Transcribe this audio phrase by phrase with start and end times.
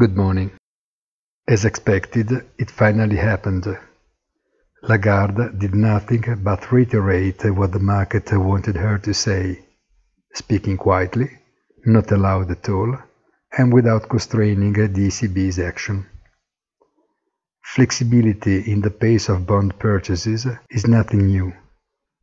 [0.00, 0.52] Good morning.
[1.46, 3.66] As expected, it finally happened.
[4.82, 9.60] Lagarde did nothing but reiterate what the market wanted her to say,
[10.32, 11.28] speaking quietly,
[11.84, 12.96] not aloud at all,
[13.58, 16.06] and without constraining the ECB's action.
[17.62, 21.52] Flexibility in the pace of bond purchases is nothing new,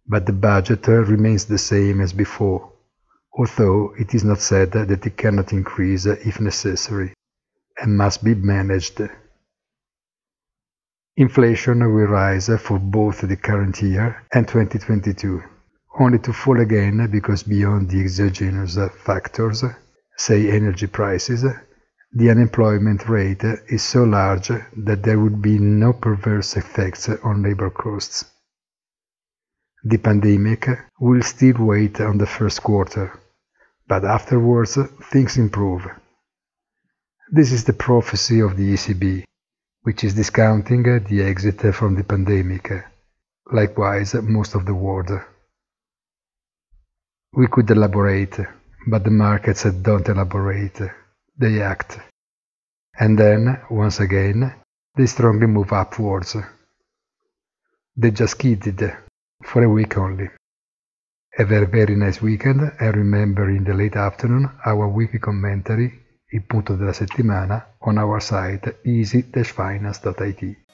[0.08, 2.74] but the budget remains the same as before,
[3.34, 7.14] although it is not said that it cannot increase if necessary
[7.82, 9.02] and must be managed.
[11.16, 15.42] Inflation will rise for both the current year and 2022,
[16.00, 19.64] only to fall again because beyond the exogenous factors,
[20.16, 21.44] say energy prices,
[22.14, 27.70] the unemployment rate is so large that there would be no perverse effects on labor
[27.70, 28.26] costs.
[29.84, 30.68] The pandemic
[31.00, 33.12] will still wait on the first quarter,
[33.88, 34.78] but afterwards
[35.12, 35.88] things improve.
[37.30, 39.26] This is the prophecy of the ECB,
[39.82, 42.72] which is discounting uh, the exit uh, from the pandemic,
[43.52, 45.12] likewise uh, most of the world.
[47.34, 48.40] We could elaborate,
[48.88, 50.80] but the markets don't elaborate,
[51.38, 52.00] they act.
[52.98, 54.56] And then, once again,
[54.96, 56.38] they strongly move upwards.
[57.98, 58.96] They just kidded,
[59.44, 60.30] for a week only.
[61.34, 66.44] Have a very nice weekend and remember in the late afternoon our weekly commentary il
[66.44, 70.67] punto della settimana on our site easy-finance.it.